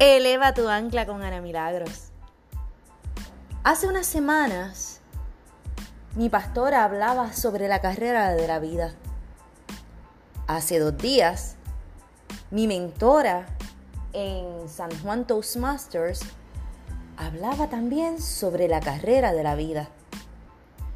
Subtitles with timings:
[0.00, 2.10] Eleva tu ancla con Ana Milagros.
[3.64, 5.00] Hace unas semanas,
[6.14, 8.94] mi pastora hablaba sobre la carrera de la vida.
[10.46, 11.56] Hace dos días,
[12.52, 13.48] mi mentora
[14.12, 16.20] en San Juan Toastmasters
[17.16, 19.88] hablaba también sobre la carrera de la vida.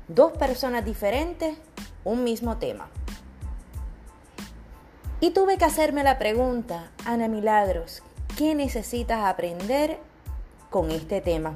[0.06, 1.58] Dos personas diferentes,
[2.04, 2.88] un mismo tema.
[5.18, 8.04] Y tuve que hacerme la pregunta, Ana Milagros,
[8.36, 9.98] ¿Qué necesitas aprender
[10.70, 11.54] con este tema?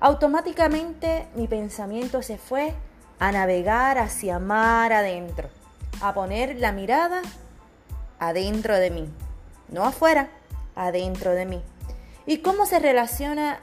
[0.00, 2.74] Automáticamente mi pensamiento se fue
[3.18, 5.50] a navegar hacia mar adentro,
[6.00, 7.20] a poner la mirada
[8.18, 9.12] adentro de mí,
[9.68, 10.30] no afuera,
[10.74, 11.62] adentro de mí.
[12.24, 13.60] ¿Y cómo se relaciona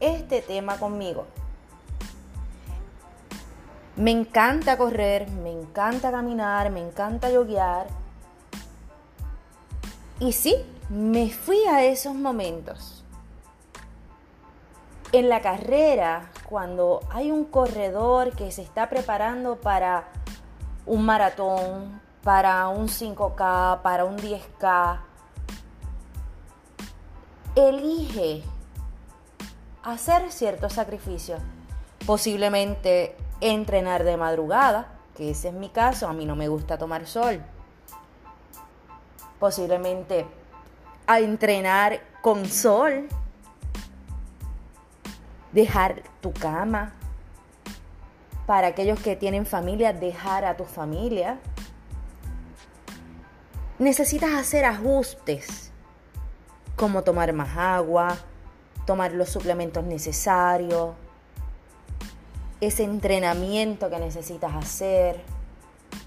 [0.00, 1.26] este tema conmigo?
[3.96, 7.86] Me encanta correr, me encanta caminar, me encanta yoguear.
[10.20, 10.54] Y sí,
[10.88, 13.04] me fui a esos momentos.
[15.12, 20.08] En la carrera, cuando hay un corredor que se está preparando para
[20.84, 25.00] un maratón, para un 5K, para un 10K,
[27.54, 28.42] elige
[29.82, 31.40] hacer ciertos sacrificios.
[32.06, 37.06] Posiblemente entrenar de madrugada, que ese es mi caso, a mí no me gusta tomar
[37.06, 37.42] sol.
[39.38, 40.26] Posiblemente
[41.06, 43.08] a entrenar con sol,
[45.52, 46.92] dejar tu cama,
[48.46, 51.38] para aquellos que tienen familia, dejar a tu familia.
[53.78, 55.72] Necesitas hacer ajustes,
[56.76, 58.16] como tomar más agua,
[58.86, 60.94] tomar los suplementos necesarios,
[62.60, 65.20] ese entrenamiento que necesitas hacer,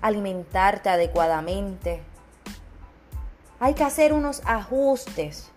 [0.02, 2.02] alimentarte adecuadamente.
[3.60, 5.50] Hay que hacer unos ajustes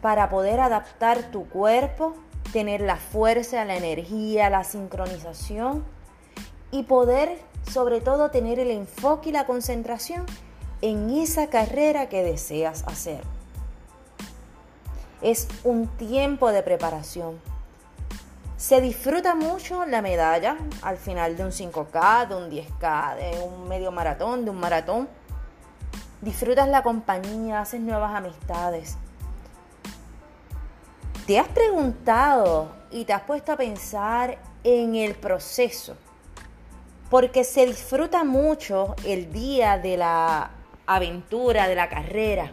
[0.00, 2.14] para poder adaptar tu cuerpo,
[2.52, 5.84] tener la fuerza, la energía, la sincronización
[6.72, 7.38] y poder
[7.70, 10.26] sobre todo tener el enfoque y la concentración
[10.82, 13.20] en esa carrera que deseas hacer.
[15.22, 17.40] Es un tiempo de preparación.
[18.56, 23.68] Se disfruta mucho la medalla al final de un 5K, de un 10K, de un
[23.68, 25.08] medio maratón, de un maratón
[26.20, 28.96] disfrutas la compañía, haces nuevas amistades.
[31.26, 35.96] ¿Te has preguntado y te has puesto a pensar en el proceso?
[37.10, 40.50] Porque se disfruta mucho el día de la
[40.86, 42.52] aventura, de la carrera.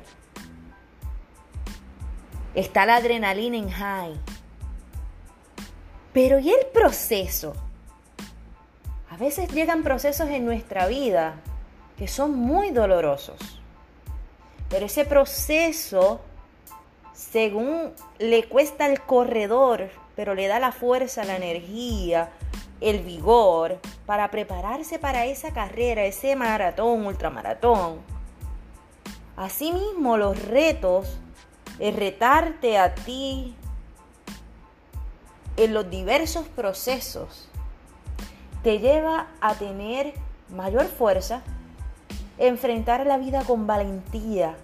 [2.55, 4.19] Está la adrenalina en high.
[6.13, 7.53] Pero ¿y el proceso?
[9.09, 11.35] A veces llegan procesos en nuestra vida
[11.97, 13.61] que son muy dolorosos.
[14.69, 16.21] Pero ese proceso,
[17.13, 22.31] según le cuesta al corredor, pero le da la fuerza, la energía,
[22.81, 28.01] el vigor para prepararse para esa carrera, ese maratón, ultramaratón.
[29.35, 31.17] Asimismo, los retos,
[31.79, 33.55] el retarte a ti
[35.57, 37.49] en los diversos procesos,
[38.63, 40.13] te lleva a tener
[40.49, 41.41] mayor fuerza,
[42.37, 44.55] enfrentar la vida con valentía,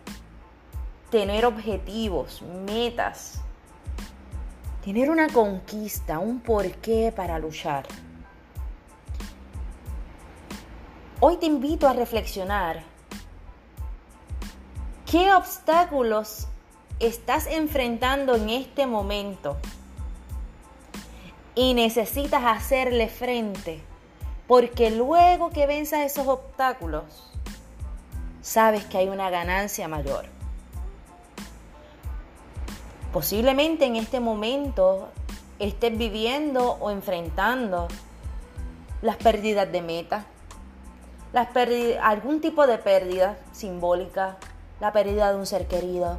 [1.11, 3.41] tener objetivos, metas,
[4.83, 7.85] tener una conquista, un porqué para luchar.
[11.19, 12.81] Hoy te invito a reflexionar
[15.05, 16.47] qué obstáculos
[16.99, 19.57] estás enfrentando en este momento
[21.55, 23.81] y necesitas hacerle frente,
[24.47, 27.29] porque luego que venzas esos obstáculos,
[28.49, 30.25] sabes que hay una ganancia mayor.
[33.13, 35.09] Posiblemente en este momento
[35.59, 37.87] estés viviendo o enfrentando
[39.03, 40.25] las pérdidas de meta,
[42.01, 44.37] algún tipo de pérdida simbólica,
[44.79, 46.17] la pérdida de un ser querido,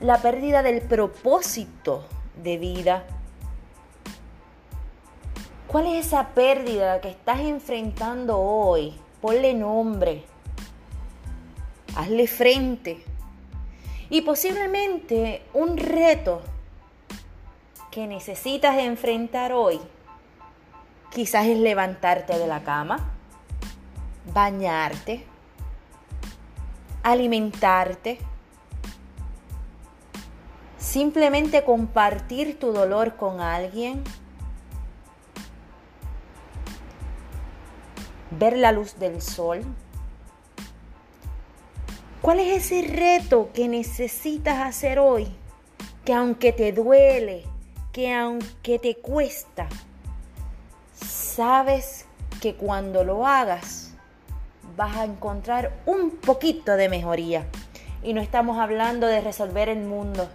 [0.00, 2.04] la pérdida del propósito
[2.40, 3.02] de vida.
[5.66, 8.96] ¿Cuál es esa pérdida que estás enfrentando hoy?
[9.20, 10.24] Ponle nombre,
[11.96, 13.04] hazle frente.
[14.08, 16.42] Y posiblemente un reto
[17.90, 19.80] que necesitas enfrentar hoy,
[21.10, 23.12] quizás es levantarte de la cama,
[24.32, 25.24] bañarte,
[27.02, 28.18] alimentarte,
[30.78, 34.02] simplemente compartir tu dolor con alguien
[38.30, 39.64] ver la luz del sol,
[42.20, 45.26] ¿Cuál es ese reto que necesitas hacer hoy?
[46.04, 47.44] Que aunque te duele,
[47.92, 49.66] que aunque te cuesta,
[50.92, 52.04] sabes
[52.42, 53.94] que cuando lo hagas
[54.76, 57.46] vas a encontrar un poquito de mejoría.
[58.02, 60.28] Y no estamos hablando de resolver el mundo.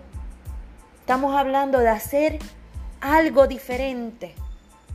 [1.01, 2.39] Estamos hablando de hacer
[2.99, 4.33] algo diferente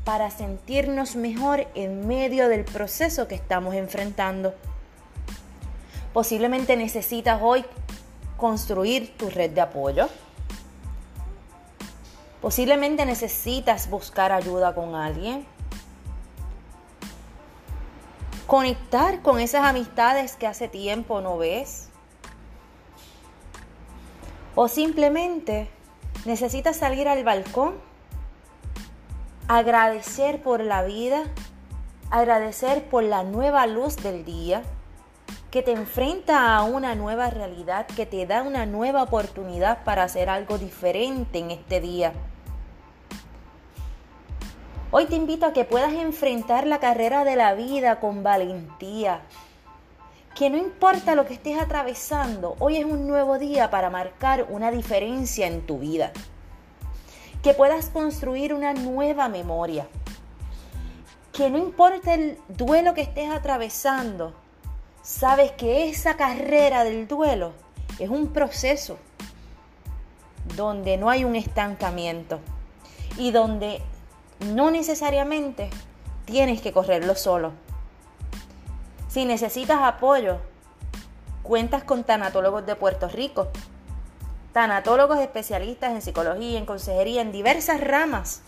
[0.05, 4.55] para sentirnos mejor en medio del proceso que estamos enfrentando.
[6.13, 7.65] Posiblemente necesitas hoy
[8.37, 10.09] construir tu red de apoyo.
[12.41, 15.47] Posiblemente necesitas buscar ayuda con alguien.
[18.47, 21.91] Conectar con esas amistades que hace tiempo no ves.
[24.57, 25.69] O simplemente
[26.25, 27.90] necesitas salir al balcón,
[29.51, 31.25] agradecer por la vida,
[32.09, 34.63] agradecer por la nueva luz del día
[35.51, 40.29] que te enfrenta a una nueva realidad, que te da una nueva oportunidad para hacer
[40.29, 42.13] algo diferente en este día.
[44.93, 49.23] Hoy te invito a que puedas enfrentar la carrera de la vida con valentía.
[50.37, 54.71] Que no importa lo que estés atravesando, hoy es un nuevo día para marcar una
[54.71, 56.13] diferencia en tu vida.
[57.43, 59.87] Que puedas construir una nueva memoria.
[61.33, 64.35] Que no importa el duelo que estés atravesando,
[65.03, 67.53] sabes que esa carrera del duelo
[67.99, 68.99] es un proceso
[70.57, 72.41] donde no hay un estancamiento
[73.17, 73.83] y donde
[74.41, 75.71] no necesariamente
[76.25, 77.53] tienes que correrlo solo.
[79.09, 80.39] Si necesitas apoyo,
[81.43, 83.49] cuentas con tanatólogos de Puerto Rico,
[84.53, 88.43] tanatólogos especialistas en psicología, en consejería, en diversas ramas,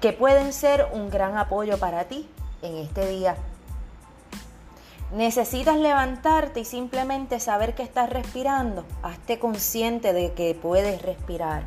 [0.00, 2.28] que pueden ser un gran apoyo para ti
[2.62, 3.36] en este día.
[5.12, 8.84] Necesitas levantarte y simplemente saber que estás respirando.
[9.02, 11.64] Hazte consciente de que puedes respirar.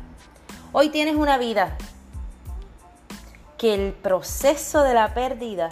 [0.72, 1.78] Hoy tienes una vida
[3.56, 5.68] que el proceso de la pérdida,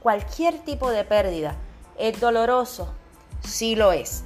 [0.00, 1.54] cualquier tipo de pérdida,
[1.96, 2.92] es doloroso,
[3.40, 4.24] sí lo es,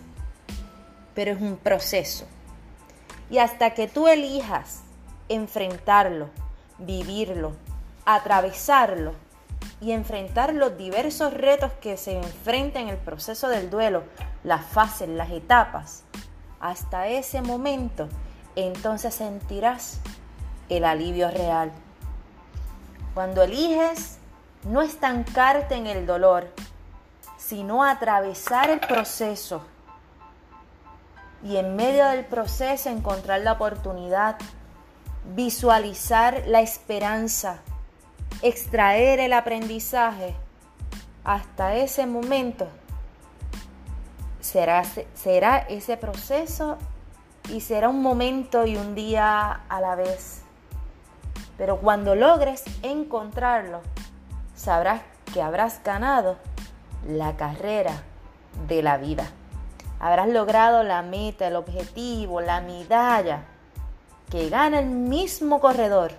[1.14, 2.26] pero es un proceso.
[3.30, 4.82] Y hasta que tú elijas
[5.28, 6.28] enfrentarlo,
[6.78, 7.52] vivirlo,
[8.04, 9.14] atravesarlo
[9.80, 14.04] y enfrentar los diversos retos que se enfrentan en el proceso del duelo,
[14.42, 16.04] las fases, las etapas,
[16.60, 18.08] hasta ese momento
[18.56, 20.00] entonces sentirás
[20.68, 21.72] el alivio real.
[23.14, 24.18] Cuando eliges
[24.64, 26.48] no estancarte en el dolor,
[27.36, 29.64] sino atravesar el proceso
[31.44, 34.36] y en medio del proceso encontrar la oportunidad,
[35.36, 37.60] visualizar la esperanza,
[38.42, 40.34] extraer el aprendizaje,
[41.22, 42.66] hasta ese momento
[44.40, 44.82] será,
[45.14, 46.78] será ese proceso
[47.50, 50.42] y será un momento y un día a la vez.
[51.58, 53.80] Pero cuando logres encontrarlo,
[54.54, 55.02] sabrás
[55.32, 56.36] que habrás ganado
[57.06, 58.02] la carrera
[58.66, 59.30] de la vida.
[60.04, 63.44] Habrás logrado la meta, el objetivo, la medalla
[64.30, 66.12] que gana el mismo corredor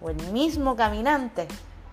[0.00, 1.46] o el mismo caminante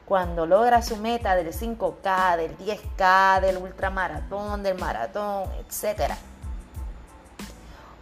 [0.05, 6.13] cuando logra su meta del 5K, del 10K, del ultramaratón, del maratón, etc.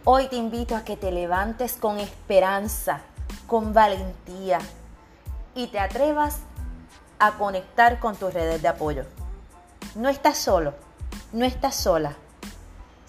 [0.04, 3.02] Hoy te invito a que te levantes con esperanza,
[3.46, 4.58] con valentía
[5.54, 6.38] y te atrevas
[7.18, 9.04] a conectar con tus redes de apoyo.
[9.96, 10.72] No estás solo,
[11.34, 12.16] no estás sola.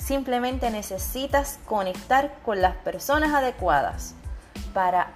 [0.10, 4.16] Simplemente necesitas conectar con las personas adecuadas
[4.74, 5.12] para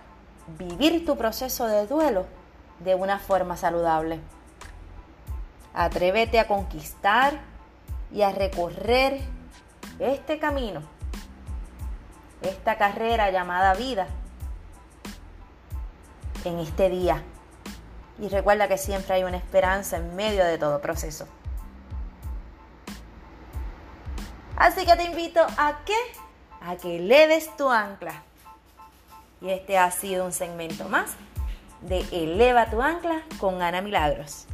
[0.59, 2.27] vivir tu proceso de duelo
[2.77, 4.19] de una forma saludable.
[5.73, 7.39] Atrévete a conquistar
[8.11, 9.19] y a recorrer
[9.97, 10.83] este camino
[12.43, 14.05] esta carrera llamada vida
[16.45, 17.23] en este día.
[18.19, 21.27] Y recuerda que siempre hay una esperanza en medio de todo proceso.
[24.63, 25.93] Así que te invito a que
[26.61, 28.23] a que eleves tu ancla.
[29.41, 31.15] Y este ha sido un segmento más
[31.81, 34.47] de Eleva tu ancla con Ana Milagros.